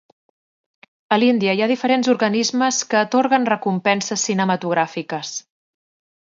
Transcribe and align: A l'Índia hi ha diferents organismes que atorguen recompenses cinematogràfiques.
A 1.15 1.19
l'Índia 1.23 1.53
hi 1.57 1.61
ha 1.65 1.67
diferents 1.73 2.09
organismes 2.15 2.81
que 2.95 2.99
atorguen 3.03 3.47
recompenses 3.53 4.27
cinematogràfiques. 4.31 5.39